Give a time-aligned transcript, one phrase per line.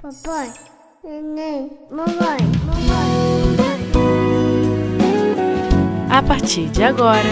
[0.00, 0.52] Papai,
[1.02, 3.56] neném, mamãe, mamãe.
[6.08, 7.28] A partir de agora,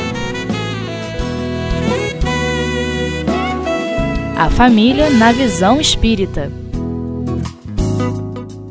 [4.37, 6.51] a família na visão espírita.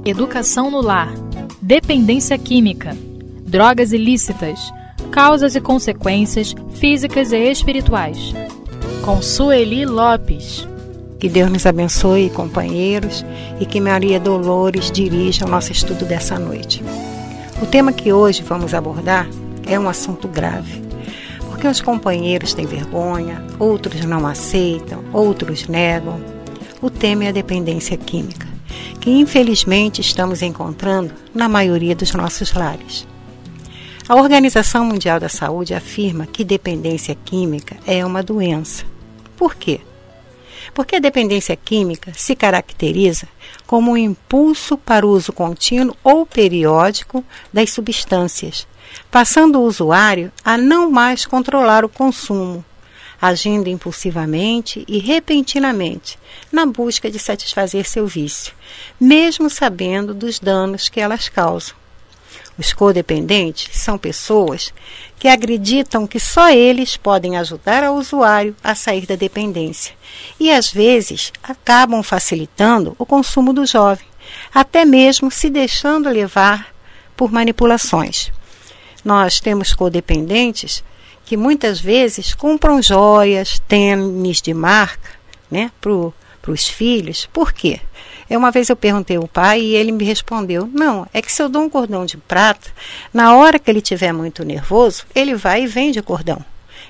[0.04, 1.14] Educação no lar,
[1.62, 2.91] dependência química,
[3.48, 4.59] drogas ilícitas,
[5.09, 8.34] causas e consequências físicas e espirituais.
[9.05, 10.68] Com Sueli Lopes.
[11.26, 13.25] Que Deus nos abençoe, companheiros,
[13.60, 16.84] e que Maria Dolores dirija o nosso estudo dessa noite.
[17.60, 19.28] O tema que hoje vamos abordar
[19.65, 20.84] é um assunto grave,
[21.50, 26.21] porque os companheiros têm vergonha, outros não aceitam, outros negam.
[26.79, 28.48] O tema é a dependência química,
[29.01, 33.08] que infelizmente estamos encontrando na maioria dos nossos lares.
[34.08, 38.86] A Organização Mundial da Saúde afirma que dependência química é uma doença.
[39.36, 39.81] Por quê?
[40.73, 43.28] Porque a dependência química se caracteriza
[43.66, 48.67] como um impulso para o uso contínuo ou periódico das substâncias,
[49.09, 52.64] passando o usuário a não mais controlar o consumo,
[53.22, 56.20] agindo impulsivamente e repentinamente
[56.52, 58.53] na busca de satisfazer seu vício,
[59.00, 61.84] mesmo sabendo dos danos que elas causam.
[62.58, 64.73] Os codependentes são pessoas
[65.20, 69.94] que acreditam que só eles podem ajudar o usuário a sair da dependência
[70.39, 74.08] e, às vezes, acabam facilitando o consumo do jovem,
[74.53, 76.73] até mesmo se deixando levar
[77.16, 78.31] por manipulações.
[79.03, 80.84] Nós temos codependentes
[81.25, 85.09] que muitas vezes compram joias, tênis de marca
[85.50, 87.28] né, para os filhos.
[87.34, 87.81] Por quê?
[88.30, 91.50] Uma vez eu perguntei ao pai e ele me respondeu: Não, é que se eu
[91.50, 92.72] dou um cordão de prata,
[93.14, 96.44] na hora que ele estiver muito nervoso, ele vai e vende o cordão.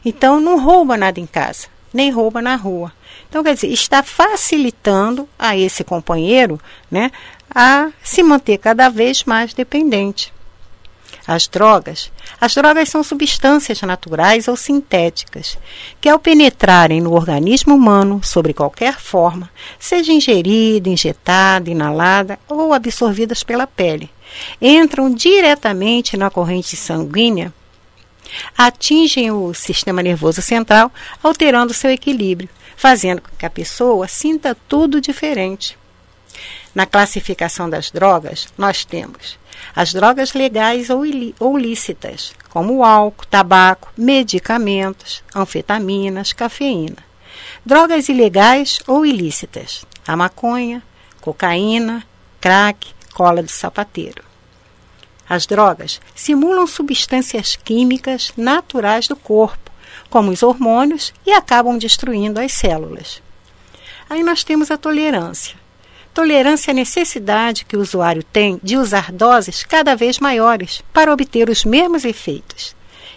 [0.03, 2.91] Então não rouba nada em casa, nem rouba na rua.
[3.29, 7.11] Então, quer dizer, está facilitando a esse companheiro né,
[7.53, 10.33] a se manter cada vez mais dependente.
[11.27, 12.11] As drogas.
[12.39, 15.57] As drogas são substâncias naturais ou sintéticas
[15.99, 19.49] que, ao penetrarem no organismo humano sobre qualquer forma,
[19.79, 24.11] seja ingerida, injetada, inalada ou absorvidas pela pele,
[24.61, 27.51] entram diretamente na corrente sanguínea,
[28.55, 30.91] atingem o sistema nervoso central,
[31.23, 35.75] alterando seu equilíbrio, fazendo com que a pessoa sinta tudo diferente.
[36.73, 39.39] Na classificação das drogas, nós temos
[39.75, 41.01] as drogas legais ou,
[41.39, 46.97] ou lícitas, como álcool, tabaco, medicamentos, anfetaminas, cafeína.
[47.65, 50.81] Drogas ilegais ou ilícitas, a maconha,
[51.19, 52.05] cocaína,
[52.39, 54.23] crack, cola de sapateiro.
[55.27, 59.71] As drogas simulam substâncias químicas naturais do corpo,
[60.09, 63.21] como os hormônios, e acabam destruindo as células.
[64.07, 65.64] Aí nós temos a tolerância.
[66.15, 71.49] Tolerância à necessidade que o usuário tem de usar doses cada vez maiores para obter
[71.49, 72.73] os mesmos efeitos.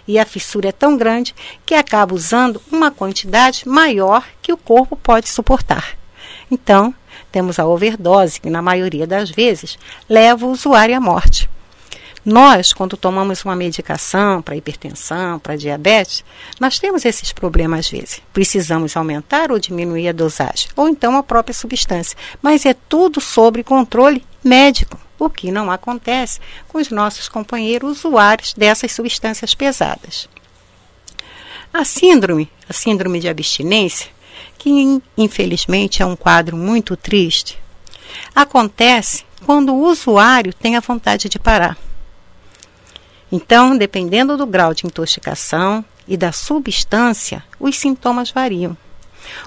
[0.09, 1.33] E a fissura é tão grande
[1.65, 5.97] que acaba usando uma quantidade maior que o corpo pode suportar.
[6.51, 6.93] Então,
[7.31, 9.79] temos a overdose, que na maioria das vezes
[10.09, 11.49] leva o usuário à morte.
[12.29, 16.23] Nós, quando tomamos uma medicação para hipertensão, para diabetes,
[16.61, 18.21] nós temos esses problemas às vezes.
[18.35, 22.19] Precisamos aumentar ou diminuir a dosagem, ou então a própria substância.
[22.43, 26.39] Mas é tudo sobre controle médico, o que não acontece
[26.69, 30.29] com os nossos companheiros usuários dessas substâncias pesadas.
[31.73, 34.11] A síndrome, a síndrome de abstinência,
[34.59, 37.59] que infelizmente é um quadro muito triste,
[38.35, 41.88] acontece quando o usuário tem a vontade de parar
[43.31, 48.77] então, dependendo do grau de intoxicação e da substância, os sintomas variam.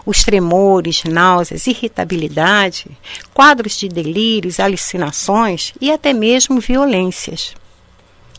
[0.05, 2.85] Os tremores, náuseas, irritabilidade,
[3.33, 7.55] quadros de delírios, alucinações e até mesmo violências.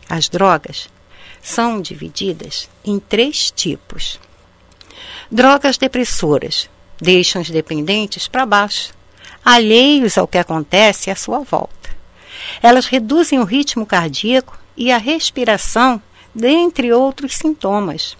[0.09, 0.87] As drogas
[1.41, 4.17] são divididas em três tipos.
[5.29, 6.69] Drogas depressoras
[7.01, 8.93] deixam os dependentes para baixo,
[9.43, 11.89] alheios ao que acontece à sua volta.
[12.61, 16.01] Elas reduzem o ritmo cardíaco e a respiração,
[16.33, 18.17] dentre outros sintomas.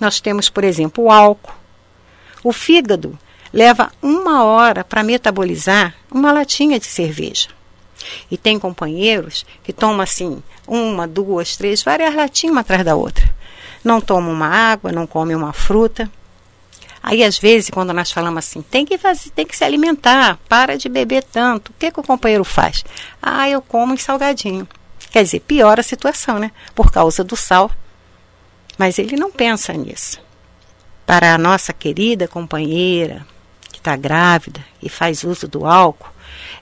[0.00, 1.52] Nós temos, por exemplo, o álcool.
[2.42, 3.18] O fígado
[3.52, 7.48] leva uma hora para metabolizar uma latinha de cerveja.
[8.30, 13.28] E tem companheiros que tomam assim, uma, duas, três, várias latinhas uma atrás da outra.
[13.82, 16.10] Não tomam uma água, não comem uma fruta.
[17.02, 20.76] Aí, às vezes, quando nós falamos assim, tem que fazer, tem que se alimentar, para
[20.76, 21.70] de beber tanto.
[21.70, 22.84] O que, que o companheiro faz?
[23.22, 24.68] Ah, eu como um salgadinho.
[25.10, 26.52] Quer dizer, piora a situação, né?
[26.74, 27.70] Por causa do sal.
[28.76, 30.20] Mas ele não pensa nisso.
[31.06, 33.26] Para a nossa querida companheira
[33.72, 36.12] que está grávida e faz uso do álcool,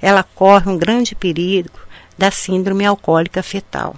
[0.01, 3.95] ela corre um grande perigo da síndrome alcoólica fetal,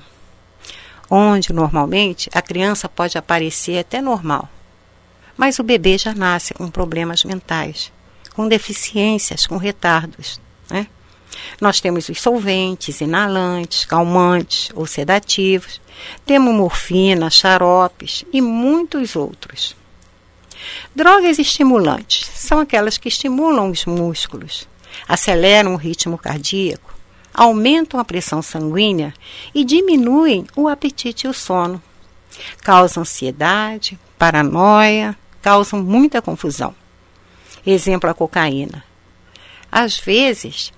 [1.11, 4.49] onde normalmente a criança pode aparecer até normal,
[5.37, 7.93] mas o bebê já nasce com problemas mentais,
[8.35, 10.41] com deficiências, com retardos.
[10.69, 10.87] Né?
[11.61, 15.81] Nós temos os solventes, inalantes, calmantes ou sedativos,
[16.25, 19.77] temos morfina, xaropes e muitos outros.
[20.95, 24.69] Drogas estimulantes são aquelas que estimulam os músculos,
[25.07, 26.95] aceleram o ritmo cardíaco,
[27.33, 29.15] aumentam a pressão sanguínea
[29.55, 31.83] e diminuem o apetite e o sono.
[32.63, 36.75] Causam ansiedade, paranoia, causam muita confusão.
[37.67, 38.85] Exemplo, a cocaína.
[39.71, 40.73] Às vezes,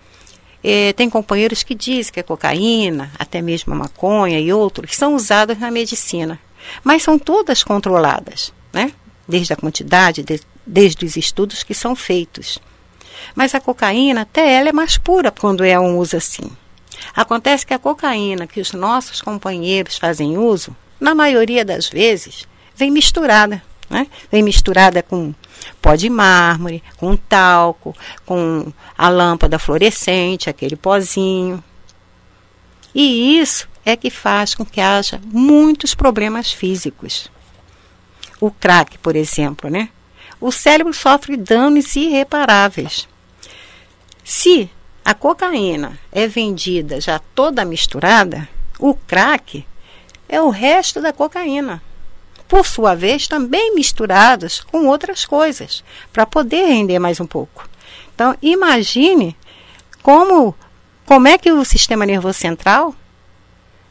[0.62, 5.14] eh, tem companheiros que dizem que a cocaína, até mesmo a maconha e outros, são
[5.14, 6.38] usados na medicina,
[6.84, 8.92] mas são todas controladas, né?
[9.26, 12.58] desde a quantidade, de, desde os estudos que são feitos.
[13.34, 16.50] Mas a cocaína, até ela é mais pura quando é um uso assim.
[17.14, 22.90] Acontece que a cocaína que os nossos companheiros fazem uso, na maioria das vezes, vem
[22.90, 23.62] misturada.
[23.90, 24.06] Né?
[24.30, 25.34] Vem misturada com
[25.82, 27.94] pó de mármore, com talco,
[28.24, 31.62] com a lâmpada fluorescente, aquele pozinho.
[32.94, 37.30] E isso é que faz com que haja muitos problemas físicos.
[38.40, 39.88] O crack, por exemplo, né?
[40.40, 43.08] O cérebro sofre danos irreparáveis.
[44.24, 44.70] Se
[45.04, 48.48] a cocaína é vendida já toda misturada,
[48.78, 49.66] o crack
[50.28, 51.82] é o resto da cocaína.
[52.50, 57.70] Por sua vez, também misturados com outras coisas, para poder render mais um pouco.
[58.12, 59.36] Então, imagine
[60.02, 60.52] como,
[61.06, 62.92] como é que o sistema nervoso central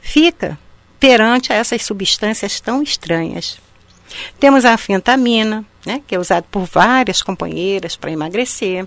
[0.02, 0.60] fica
[1.00, 3.62] perante essas substâncias tão estranhas.
[4.38, 8.86] Temos a anfetamina, né, que é usada por várias companheiras para emagrecer.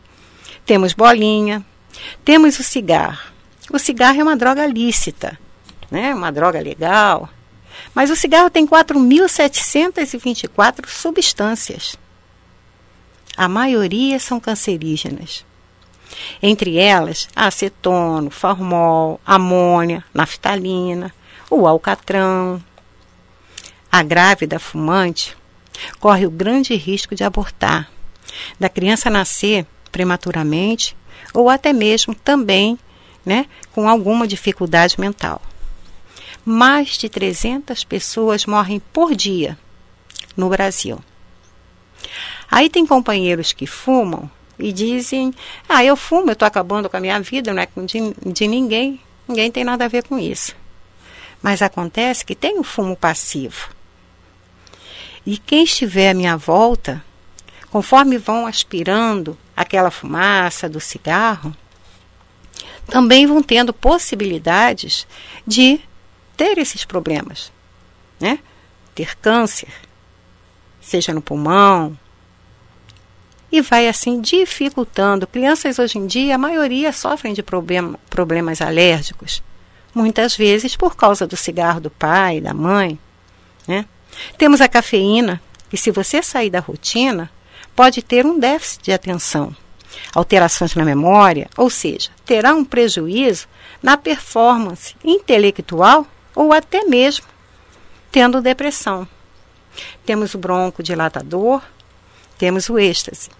[0.66, 1.64] Temos bolinha.
[2.26, 3.32] Temos o cigarro.
[3.72, 5.38] O cigarro é uma droga lícita,
[5.90, 7.30] né, uma droga legal.
[7.94, 11.96] Mas o cigarro tem 4.724 substâncias.
[13.36, 15.44] A maioria são cancerígenas.
[16.42, 21.10] Entre elas, acetono, formol, amônia, naftalina,
[21.50, 22.62] o alcatrão,
[23.90, 25.34] a grávida fumante
[26.00, 27.90] corre o grande risco de abortar,
[28.58, 30.96] da criança nascer prematuramente
[31.34, 32.78] ou até mesmo também
[33.24, 35.40] né, com alguma dificuldade mental.
[36.44, 39.56] Mais de 300 pessoas morrem por dia
[40.36, 40.98] no Brasil.
[42.50, 45.32] Aí tem companheiros que fumam e dizem:
[45.68, 49.00] Ah, eu fumo, eu estou acabando com a minha vida, não é de, de ninguém.
[49.26, 50.54] Ninguém tem nada a ver com isso.
[51.40, 53.70] Mas acontece que tem o fumo passivo.
[55.24, 57.04] E quem estiver à minha volta,
[57.70, 61.54] conforme vão aspirando aquela fumaça do cigarro,
[62.86, 65.06] também vão tendo possibilidades
[65.46, 65.80] de
[66.36, 67.52] ter esses problemas,
[68.20, 68.38] né?
[68.94, 69.72] Ter câncer,
[70.80, 71.96] seja no pulmão,
[73.50, 75.26] e vai assim dificultando.
[75.26, 79.42] Crianças hoje em dia, a maioria sofrem de problem problemas alérgicos,
[79.94, 82.98] muitas vezes por causa do cigarro do pai, da mãe,
[83.68, 83.84] né?
[84.38, 85.40] Temos a cafeína,
[85.70, 87.30] que se você sair da rotina,
[87.74, 89.54] pode ter um déficit de atenção,
[90.14, 93.46] alterações na memória, ou seja, terá um prejuízo
[93.82, 97.26] na performance intelectual ou até mesmo
[98.10, 99.08] tendo depressão.
[100.04, 101.62] Temos o broncodilatador,
[102.38, 103.30] temos o êxtase.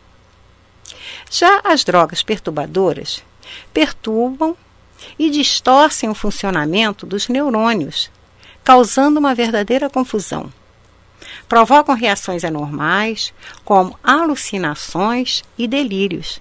[1.31, 3.23] Já as drogas perturbadoras
[3.73, 4.57] perturbam
[5.19, 8.11] e distorcem o funcionamento dos neurônios,
[8.65, 10.51] causando uma verdadeira confusão
[11.49, 13.33] provocam reações anormais,
[13.65, 16.41] como alucinações e delírios.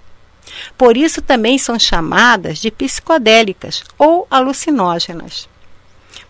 [0.76, 5.48] Por isso também são chamadas de psicodélicas ou alucinógenas.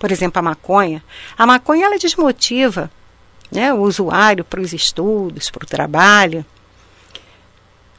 [0.03, 1.01] Por exemplo, a maconha.
[1.39, 2.91] A maconha ela desmotiva
[3.53, 6.45] né, o usuário para os estudos, para o trabalho.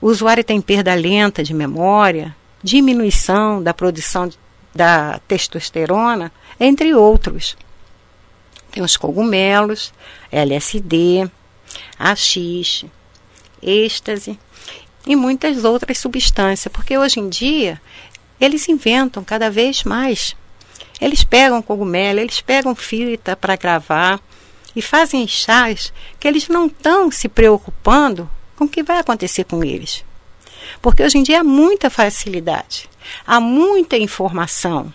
[0.02, 4.30] O usuário tem perda lenta de memória, diminuição da produção
[4.76, 6.30] da testosterona,
[6.60, 7.56] entre outros.
[8.70, 9.94] Tem os cogumelos,
[10.30, 11.32] LSD,
[11.98, 12.84] AX,
[13.62, 14.38] êxtase
[15.08, 17.82] e muitas outras substâncias, porque hoje em dia
[18.42, 20.36] eles inventam cada vez mais.
[21.04, 24.22] Eles pegam cogumelo, eles pegam fita para gravar
[24.74, 29.62] e fazem chás que eles não estão se preocupando com o que vai acontecer com
[29.62, 30.06] eles.
[30.82, 32.90] Porque hoje em dia há muita facilidade,
[33.28, 34.94] há muita informação,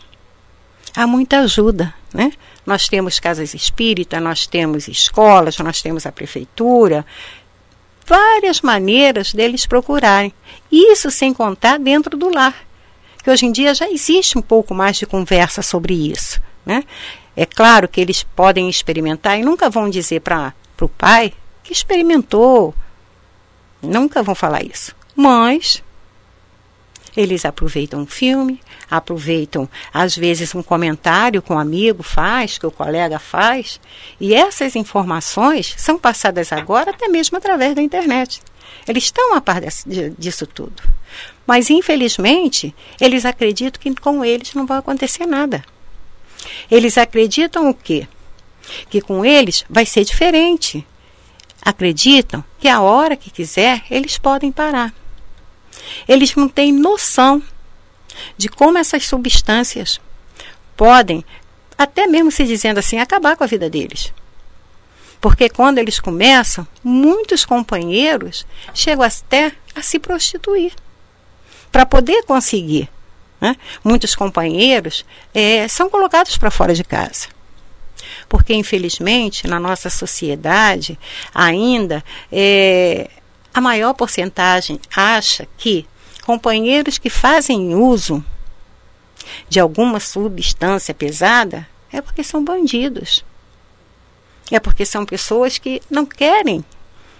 [0.97, 1.93] há muita ajuda.
[2.15, 2.33] Né?
[2.65, 7.05] Nós temos casas espíritas, nós temos escolas, nós temos a prefeitura,
[8.07, 10.33] várias maneiras deles procurarem.
[10.73, 12.67] Isso sem contar dentro do lar,
[13.23, 16.41] que hoje em dia já existe um pouco mais de conversa sobre isso.
[16.65, 16.85] Né?
[17.37, 21.33] É claro que eles podem experimentar e nunca vão dizer para o pai
[21.63, 22.75] que experimentou.
[23.83, 24.95] Nunca vão falar isso.
[25.15, 25.83] Mas
[27.19, 32.71] eles aproveitam um filme, aproveitam às vezes um comentário que um amigo faz, que o
[32.71, 33.81] colega faz,
[34.21, 38.41] e essas informações são passadas agora até mesmo através da internet.
[38.87, 39.61] Eles estão a par
[40.17, 40.81] disso tudo.
[41.45, 45.65] Mas, infelizmente, eles acreditam que com eles não vai acontecer nada.
[46.71, 48.07] Eles acreditam o quê?
[48.89, 50.87] Que com eles vai ser diferente.
[51.61, 54.95] Acreditam que a hora que quiser eles podem parar.
[56.07, 57.43] Eles não têm noção
[58.37, 60.01] de como essas substâncias
[60.77, 61.25] podem,
[61.77, 64.13] até mesmo se dizendo assim, acabar com a vida deles.
[65.21, 70.73] Porque quando eles começam, muitos companheiros chegam até a se prostituir
[71.73, 72.89] para poder conseguir.
[73.41, 73.57] Né?
[73.83, 77.29] Muitos companheiros é, são colocados para fora de casa.
[78.29, 80.99] Porque, infelizmente, na nossa sociedade,
[81.35, 83.11] ainda é,
[83.59, 85.85] a maior porcentagem acha que
[86.25, 88.25] companheiros que fazem uso
[89.49, 93.25] de alguma substância pesada é porque são bandidos.
[94.49, 96.65] É porque são pessoas que não querem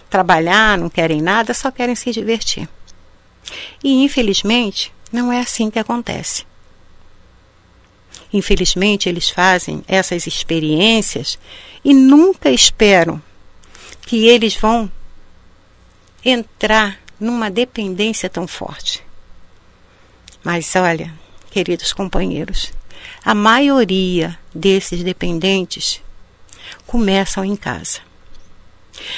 [0.09, 2.69] trabalhar, não querem nada, só querem se divertir.
[3.83, 6.45] E infelizmente, não é assim que acontece.
[8.31, 11.37] Infelizmente, eles fazem essas experiências
[11.83, 13.21] e nunca esperam
[14.03, 14.89] que eles vão
[16.23, 19.03] entrar numa dependência tão forte.
[20.43, 21.13] Mas olha,
[21.51, 22.71] queridos companheiros,
[23.23, 26.01] a maioria desses dependentes
[26.87, 27.99] começam em casa.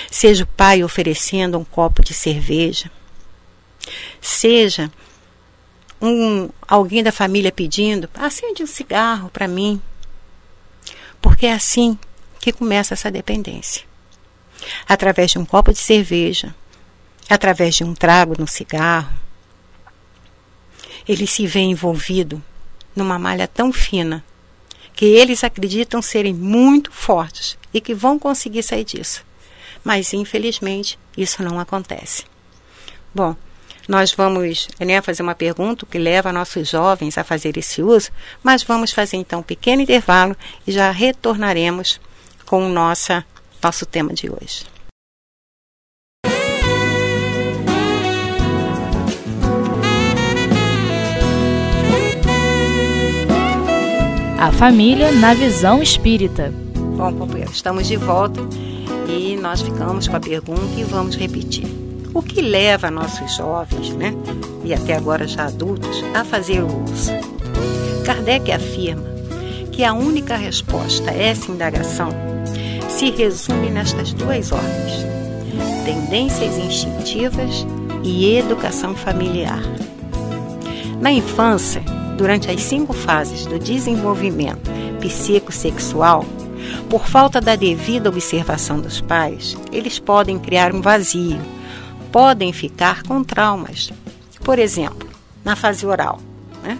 [0.09, 2.91] Seja o pai oferecendo um copo de cerveja,
[4.19, 4.91] seja
[6.01, 9.81] um, alguém da família pedindo, acende um cigarro para mim.
[11.21, 11.97] Porque é assim
[12.39, 13.83] que começa essa dependência.
[14.87, 16.55] Através de um copo de cerveja,
[17.33, 19.09] através de um trago no cigarro,
[21.07, 22.43] ele se vê envolvido
[22.93, 24.21] numa malha tão fina
[24.93, 29.23] que eles acreditam serem muito fortes e que vão conseguir sair disso.
[29.81, 32.25] Mas infelizmente isso não acontece.
[33.15, 33.33] Bom,
[33.87, 38.11] nós vamos né, fazer uma pergunta que leva nossos jovens a fazer esse uso,
[38.43, 40.35] mas vamos fazer então um pequeno intervalo
[40.67, 41.99] e já retornaremos
[42.45, 43.25] com nossa,
[43.63, 44.65] nosso tema de hoje.
[54.41, 56.51] A família na visão espírita.
[56.97, 58.41] Bom, companheiro, estamos de volta
[59.07, 61.67] e nós ficamos com a pergunta e vamos repetir.
[62.11, 64.15] O que leva nossos jovens, né,
[64.65, 67.11] e até agora já adultos, a fazer o uso?
[68.03, 69.03] Kardec afirma
[69.71, 72.09] que a única resposta a essa indagação
[72.89, 75.05] se resume nestas duas ordens:
[75.85, 77.63] tendências instintivas
[78.03, 79.61] e educação familiar.
[80.99, 81.83] Na infância,
[82.17, 86.25] durante as cinco fases do desenvolvimento psicossexual,
[86.89, 91.41] por falta da devida observação dos pais, eles podem criar um vazio,
[92.11, 93.91] podem ficar com traumas.
[94.43, 95.09] Por exemplo,
[95.43, 96.19] na fase oral,
[96.63, 96.79] né?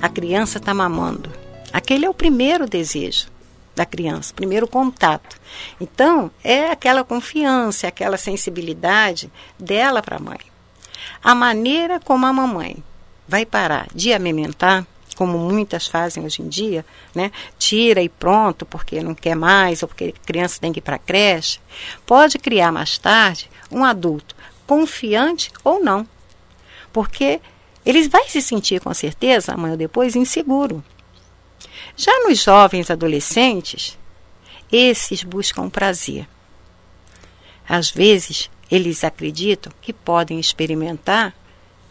[0.00, 1.30] a criança está mamando.
[1.72, 3.28] Aquele é o primeiro desejo
[3.74, 5.36] da criança, primeiro contato.
[5.80, 10.40] Então, é aquela confiança, aquela sensibilidade dela para a mãe.
[11.24, 12.82] A maneira como a mamãe
[13.32, 14.86] vai parar de amamentar,
[15.16, 16.84] como muitas fazem hoje em dia,
[17.14, 17.32] né?
[17.58, 20.96] Tira e pronto, porque não quer mais, ou porque a criança tem que ir para
[20.96, 21.58] a creche,
[22.04, 24.36] pode criar mais tarde um adulto
[24.66, 26.06] confiante ou não.
[26.92, 27.40] Porque
[27.86, 30.84] ele vai se sentir com certeza, amanhã ou depois, inseguro.
[31.96, 33.98] Já nos jovens adolescentes,
[34.70, 36.28] esses buscam prazer.
[37.66, 41.34] Às vezes, eles acreditam que podem experimentar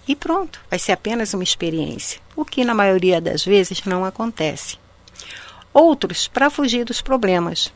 [0.07, 4.77] e pronto, vai ser apenas uma experiência, o que na maioria das vezes não acontece.
[5.73, 7.71] Outros para fugir dos problemas.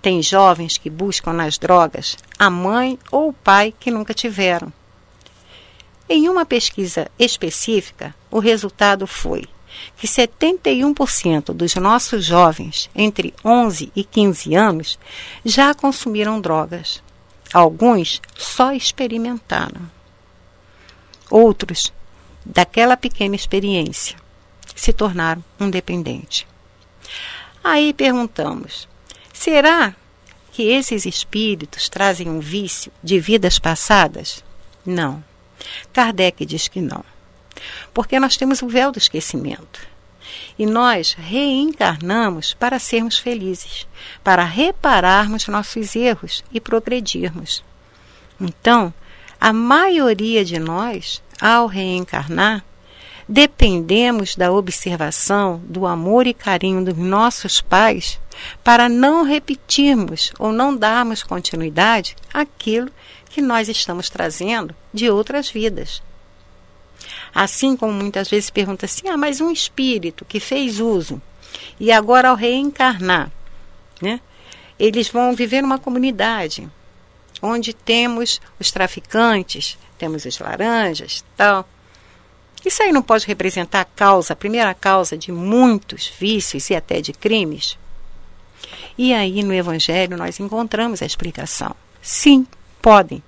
[0.00, 4.72] Tem jovens que buscam nas drogas a mãe ou o pai que nunca tiveram.
[6.08, 9.44] Em uma pesquisa específica, o resultado foi
[9.96, 14.98] que 71% dos nossos jovens entre 11 e 15 anos
[15.44, 17.02] já consumiram drogas.
[17.52, 19.93] Alguns só experimentaram.
[21.36, 21.92] Outros,
[22.46, 24.16] daquela pequena experiência,
[24.72, 26.46] se tornaram um dependente.
[27.64, 28.88] Aí perguntamos:
[29.32, 29.96] será
[30.52, 34.44] que esses espíritos trazem um vício de vidas passadas?
[34.86, 35.24] Não.
[35.92, 37.04] Kardec diz que não.
[37.92, 39.80] Porque nós temos o véu do esquecimento.
[40.56, 43.88] E nós reencarnamos para sermos felizes,
[44.22, 47.64] para repararmos nossos erros e progredirmos.
[48.40, 48.94] Então,
[49.44, 52.64] a maioria de nós, ao reencarnar,
[53.28, 58.20] dependemos da observação, do amor e carinho dos nossos pais
[58.62, 62.90] para não repetirmos ou não darmos continuidade àquilo
[63.30, 66.02] que nós estamos trazendo de outras vidas.
[67.34, 71.20] Assim como muitas vezes pergunta assim: ah, mas um espírito que fez uso
[71.78, 73.30] e agora ao reencarnar,
[74.00, 74.20] né,
[74.78, 76.68] eles vão viver numa comunidade
[77.44, 81.68] onde temos os traficantes, temos os laranjas, tal.
[82.64, 87.02] Isso aí não pode representar a causa, a primeira causa de muitos vícios e até
[87.02, 87.78] de crimes?
[88.96, 91.76] E aí no Evangelho nós encontramos a explicação.
[92.00, 92.46] Sim,
[92.80, 93.22] podem.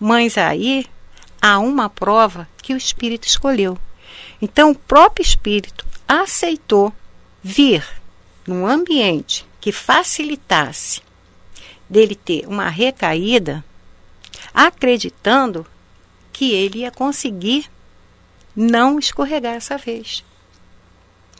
[0.00, 0.86] Mas aí
[1.40, 3.76] há uma prova que o Espírito escolheu.
[4.40, 6.92] Então o próprio Espírito aceitou
[7.42, 7.86] vir
[8.46, 11.02] num ambiente que facilitasse
[11.88, 13.64] dele ter uma recaída,
[14.52, 15.66] acreditando
[16.32, 17.70] que ele ia conseguir
[18.54, 20.24] não escorregar essa vez.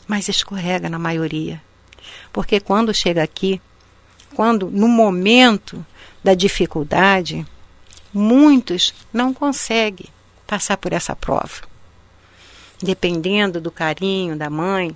[0.07, 1.61] Mas escorrega na maioria.
[2.31, 3.61] Porque quando chega aqui,
[4.33, 5.85] quando no momento
[6.23, 7.45] da dificuldade,
[8.13, 10.07] muitos não conseguem
[10.45, 11.67] passar por essa prova.
[12.81, 14.95] Dependendo do carinho da mãe,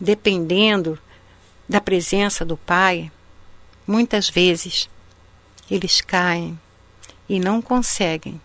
[0.00, 0.98] dependendo
[1.68, 3.10] da presença do pai,
[3.86, 4.88] muitas vezes
[5.70, 6.58] eles caem
[7.28, 8.40] e não conseguem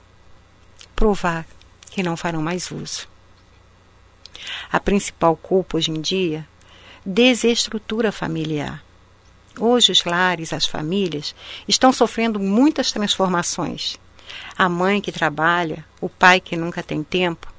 [0.96, 1.46] provar
[1.90, 3.08] que não farão mais uso.
[4.72, 6.48] A principal culpa hoje em dia
[7.06, 8.84] desestrutura familiar.
[9.58, 11.34] Hoje os lares, as famílias
[11.68, 13.98] estão sofrendo muitas transformações.
[14.58, 17.52] A mãe que trabalha, o pai que nunca tem tempo.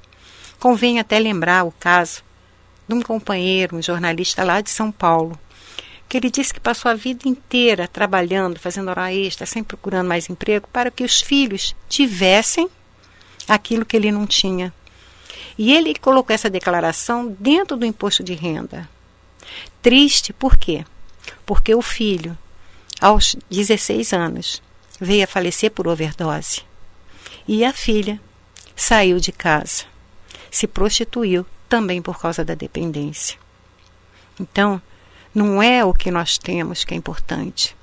[0.59, 2.23] Convém até lembrar o caso
[2.87, 5.37] de um companheiro, um jornalista lá de São Paulo,
[6.09, 10.27] que ele disse que passou a vida inteira trabalhando, fazendo hora extra, sempre procurando mais
[10.27, 12.67] emprego, para que os filhos tivessem
[13.47, 14.73] aquilo que ele não tinha.
[15.55, 18.89] E ele colocou essa declaração dentro do imposto de renda.
[19.83, 20.83] Triste por quê?
[21.45, 22.35] Porque o filho,
[22.99, 24.63] aos 16 anos,
[24.99, 26.63] veio a falecer por overdose.
[27.47, 28.19] E a filha
[28.75, 29.83] saiu de casa,
[30.49, 33.37] se prostituiu também por causa da dependência.
[34.39, 34.81] Então,
[35.33, 37.75] não é o que nós temos que é importante.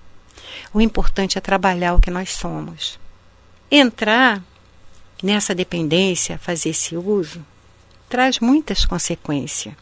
[0.73, 2.99] O importante é trabalhar o que nós somos.
[3.71, 4.43] Entrar
[5.23, 7.45] nessa dependência, fazer esse uso,
[8.09, 9.75] traz muitas consequências.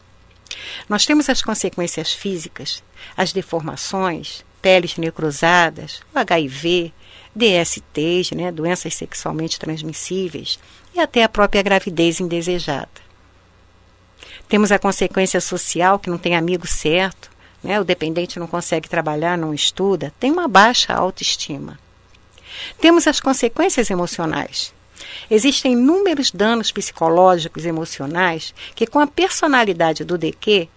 [0.87, 2.83] Nós temos as consequências físicas,
[3.15, 6.93] as deformações, peles necrosadas, o HIV,
[7.35, 10.57] DSTs, né, doenças sexualmente transmissíveis,
[10.93, 13.05] e até a própria gravidez indesejada.
[14.47, 17.29] Temos a consequência social, que não tem amigo certo,
[17.65, 21.79] né, o dependente não consegue trabalhar, não estuda, tem uma baixa autoestima.
[22.79, 24.73] Temos as consequências emocionais,
[25.29, 30.67] Existem inúmeros danos psicológicos e emocionais que, com a personalidade do DQ,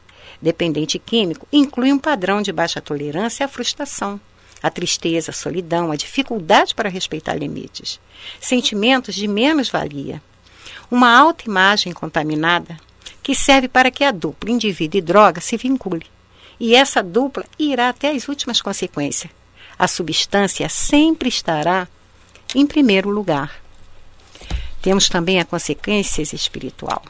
[0.41, 4.21] dependente químico, incluem um padrão de baixa tolerância à frustração,
[4.63, 8.01] a tristeza, a solidão, a dificuldade para respeitar limites,
[8.41, 10.23] sentimentos de menos-valia,
[10.91, 12.77] uma autoimagem contaminada
[13.23, 16.07] que serve para que a dupla indivíduo e droga se vincule.
[16.61, 19.31] E essa dupla irá até as últimas consequências.
[19.79, 21.87] A substância sempre estará
[22.55, 23.63] em primeiro lugar.
[24.83, 27.03] Temos também a consequência espiritual.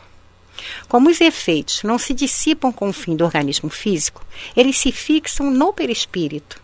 [0.88, 4.24] Como os efeitos não se dissipam com o fim do organismo físico,
[4.56, 6.60] eles se fixam no perispírito,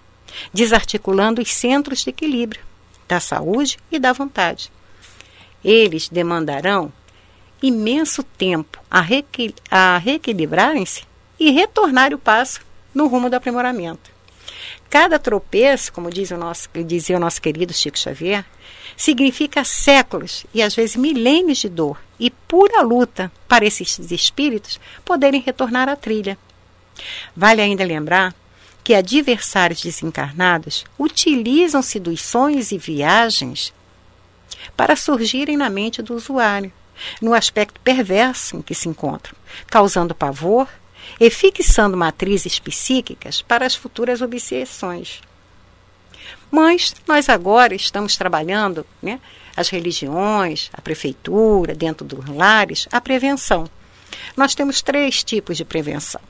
[0.52, 2.62] desarticulando os centros de equilíbrio
[3.06, 4.70] da saúde e da vontade.
[5.64, 6.92] Eles demandarão
[7.62, 11.04] imenso tempo a, reequil a reequilibrarem-se
[11.38, 12.60] e retornar o passo
[12.94, 14.10] no rumo do aprimoramento.
[14.88, 18.44] Cada tropeço, como diz o nosso, dizia o nosso querido Chico Xavier,
[18.96, 25.40] significa séculos e às vezes milênios de dor e pura luta para esses espíritos poderem
[25.40, 26.38] retornar à trilha.
[27.34, 28.34] Vale ainda lembrar
[28.84, 33.72] que adversários desencarnados utilizam-se dos sonhos e viagens
[34.76, 36.72] para surgirem na mente do usuário,
[37.20, 39.34] no aspecto perverso em que se encontram,
[39.66, 40.68] causando pavor
[41.20, 45.20] e fixando matrizes psíquicas para as futuras obsessões.
[46.50, 49.20] Mas nós agora estamos trabalhando, né,
[49.56, 53.68] as religiões, a prefeitura, dentro dos lares, a prevenção.
[54.36, 56.20] Nós temos três tipos de prevenção.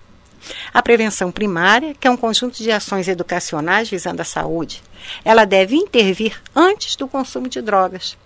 [0.72, 4.82] A prevenção primária, que é um conjunto de ações educacionais visando a saúde.
[5.24, 8.16] Ela deve intervir antes do consumo de drogas.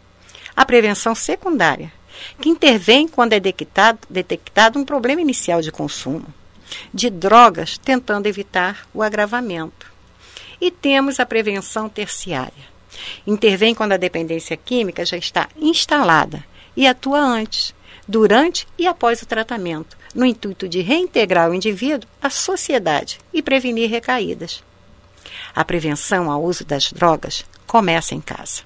[0.56, 1.92] A prevenção secundária,
[2.40, 6.26] que intervém quando é detectado, detectado um problema inicial de consumo,
[6.92, 9.86] de drogas, tentando evitar o agravamento.
[10.60, 12.68] E temos a prevenção terciária.
[13.26, 16.44] Intervém quando a dependência química já está instalada
[16.76, 17.74] e atua antes,
[18.06, 23.90] durante e após o tratamento, no intuito de reintegrar o indivíduo à sociedade e prevenir
[23.90, 24.62] recaídas.
[25.54, 28.62] A prevenção ao uso das drogas começa em casa.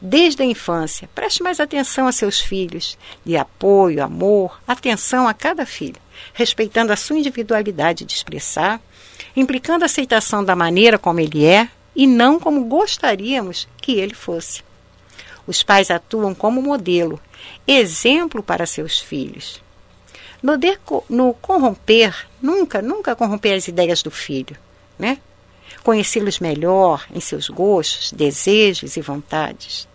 [0.00, 5.64] Desde a infância, preste mais atenção a seus filhos, de apoio, amor, atenção a cada
[5.64, 6.01] filho,
[6.32, 8.80] respeitando a sua individualidade de expressar,
[9.36, 14.62] implicando a aceitação da maneira como ele é e não como gostaríamos que ele fosse.
[15.46, 17.20] Os pais atuam como modelo,
[17.66, 19.60] exemplo para seus filhos.
[20.42, 20.52] No,
[21.08, 24.56] no corromper, nunca, nunca corromper as ideias do filho,
[24.98, 25.18] né?
[25.82, 29.88] Conhecê-los melhor em seus gostos, desejos e vontades.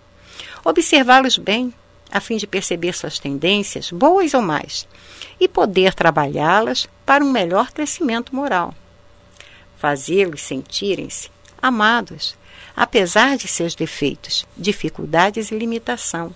[0.63, 1.73] Observá-los bem,
[2.11, 4.87] a fim de perceber suas tendências, boas ou mais,
[5.39, 8.73] e poder trabalhá-las para um melhor crescimento moral.
[9.77, 11.29] Fazê-los sentirem-se
[11.61, 12.35] amados,
[12.75, 16.33] apesar de seus defeitos, dificuldades e limitação.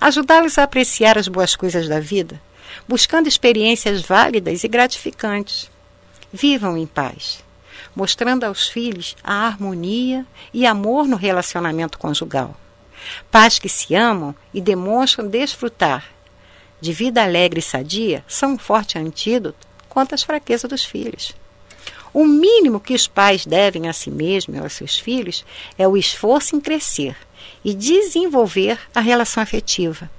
[0.00, 2.40] Ajudá-los a apreciar as boas coisas da vida,
[2.86, 5.70] buscando experiências válidas e gratificantes.
[6.32, 7.44] Vivam em paz,
[7.94, 12.56] mostrando aos filhos a harmonia e amor no relacionamento conjugal.
[13.30, 16.04] Pais que se amam e demonstram desfrutar
[16.80, 21.34] de vida alegre e sadia são um forte antídoto contra as fraquezas dos filhos.
[22.12, 25.44] O mínimo que os pais devem a si mesmos e aos seus filhos
[25.76, 27.16] é o esforço em crescer
[27.64, 30.10] e desenvolver a relação afetiva.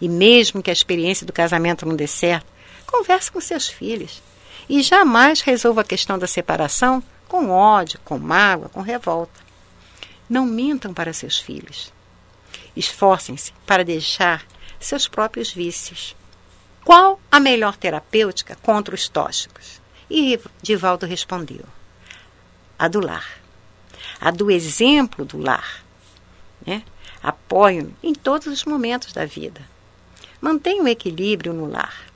[0.00, 2.46] E mesmo que a experiência do casamento não dê certo,
[2.86, 4.22] converse com seus filhos
[4.68, 9.40] e jamais resolva a questão da separação com ódio, com mágoa, com revolta.
[10.28, 11.92] Não mintam para seus filhos.
[12.74, 14.44] Esforcem-se para deixar
[14.80, 16.16] seus próprios vícios.
[16.84, 19.80] Qual a melhor terapêutica contra os tóxicos?
[20.10, 21.64] E Divaldo respondeu:
[22.78, 23.38] A do lar.
[24.20, 25.84] A do exemplo do lar.
[26.66, 26.82] Né?
[27.22, 29.60] Apoio em todos os momentos da vida.
[30.40, 32.06] Mantenha o equilíbrio no lar.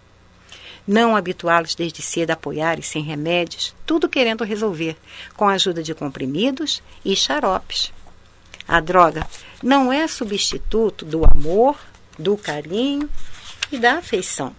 [0.87, 4.97] Não habituá-los desde cedo a apoiar e sem remédios, tudo querendo resolver,
[5.35, 7.93] com a ajuda de comprimidos e xaropes.
[8.69, 9.27] A droga
[9.63, 11.79] não é substituto do amor,
[12.19, 13.09] do carinho
[13.71, 14.55] e da afeição.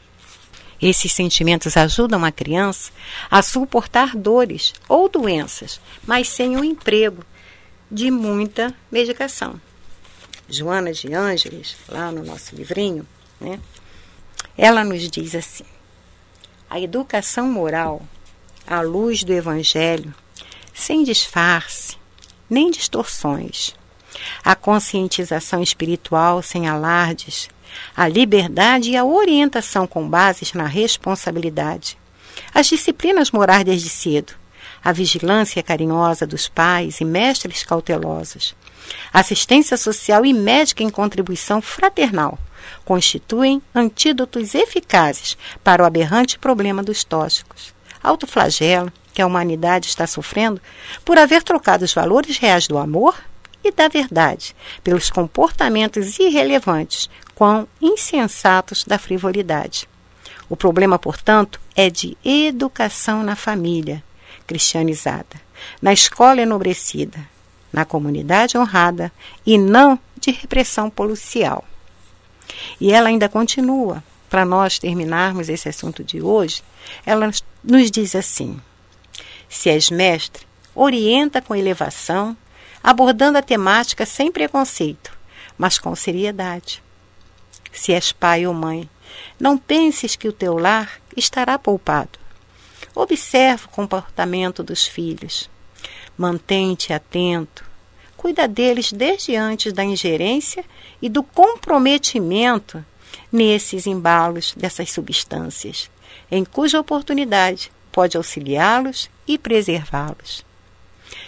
[0.82, 2.92] Esses sentimentos ajudam a criança
[3.32, 7.24] a suportar dores ou doenças, mas sem o emprego
[7.90, 9.60] de muita medicação.
[10.50, 13.08] Joana de Ângeles, lá no nosso livrinho,
[13.40, 13.60] né,
[14.58, 15.66] ela nos diz assim:
[16.70, 18.02] a educação moral,
[18.68, 20.14] à luz do Evangelho,
[20.74, 21.98] sem disfarce,
[22.50, 23.74] nem distorções,
[24.44, 27.50] a conscientização espiritual sem alardes,
[27.96, 31.98] a liberdade e a orientação com bases na responsabilidade,
[32.54, 34.34] as disciplinas morais desde cedo,
[34.84, 38.56] a vigilância carinhosa dos pais e mestres cautelosos,
[39.12, 42.38] assistência social e médica em contribuição fraternal
[42.84, 47.74] constituem antídotos eficazes para o aberrante problema dos tóxicos.
[48.04, 50.62] Autoflagelo que a humanidade está sofrendo
[51.04, 53.16] por haver trocado os valores reais do amor
[53.66, 59.90] e da verdade pelos comportamentos irrelevantes quão insensatos da frivolidade.
[60.48, 64.04] O problema, portanto, é de educação na família
[64.46, 65.42] cristianizada,
[65.82, 67.20] na escola enobrecida,
[67.74, 69.12] na comunidade honrada
[69.44, 71.66] e não de repressão policial.
[72.80, 76.64] E ela ainda continua, para nós terminarmos esse assunto de hoje,
[77.06, 77.32] ela
[77.64, 78.62] nos diz assim:
[79.50, 82.38] Se és mestre, orienta com elevação,
[82.86, 85.12] abordando a temática sem preconceito,
[85.58, 86.84] mas com seriedade
[87.74, 88.88] se és pai ou mãe.
[89.40, 92.20] Não penses que o teu lar estará poupado.
[92.94, 95.50] Observa o comportamento dos filhos.
[96.16, 97.66] Mantente atento.
[98.16, 100.64] Cuida deles desde antes da ingerência
[101.02, 102.86] e do comprometimento
[103.32, 105.90] nesses embalos dessas substâncias,
[106.32, 110.46] em cuja oportunidade pode auxiliá-los e preservá-los.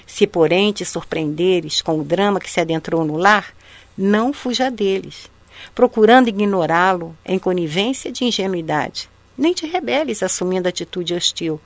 [0.07, 3.53] Se, porém, te surpreenderes com o drama que se adentrou no lar,
[3.95, 5.29] não fuja deles
[5.73, 9.09] procurando ignorá-lo em conivência de ingenuidade.
[9.37, 11.59] Nem te rebeles assumindo atitude hostil.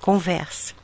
[0.00, 0.74] Conversa,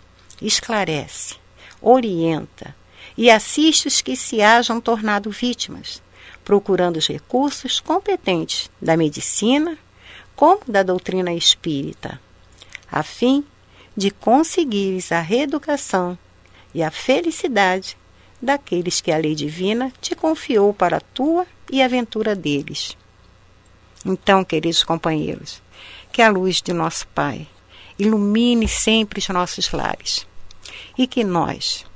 [0.41, 1.37] esclarece,
[1.81, 2.75] orienta
[3.17, 6.03] e assiste os que se hajam tornado vítimas,
[6.45, 9.79] procurando os recursos competentes da medicina
[10.35, 12.21] como da doutrina espírita,
[12.91, 13.45] a fim
[13.97, 16.19] de conseguires a reeducação
[16.75, 17.97] e a felicidade
[18.43, 22.97] daqueles que a lei divina te confiou para a tua e a aventura deles.
[24.05, 25.63] Então, queridos companheiros,
[26.13, 27.49] que a luz de nosso Pai
[27.99, 30.27] ilumine sempre os nossos lares
[30.99, 31.87] e que nós,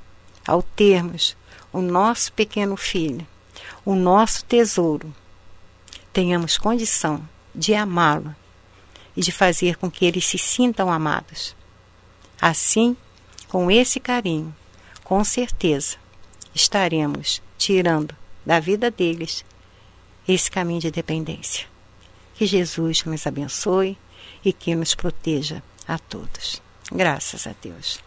[0.47, 1.37] ao termos
[1.71, 3.27] o nosso pequeno filho,
[3.85, 5.13] o nosso tesouro,
[6.11, 8.35] tenhamos condição de amá-lo
[9.15, 11.55] e de fazer com que eles se sintam amados.
[12.41, 12.95] Assim,
[13.47, 14.55] com esse carinho,
[15.09, 15.97] com certeza,
[16.53, 19.43] estaremos tirando da vida deles
[20.27, 21.65] esse caminho de dependência.
[22.35, 23.97] Que Jesus nos abençoe
[24.45, 26.61] e que nos proteja a todos.
[26.91, 27.99] Graças a Deus.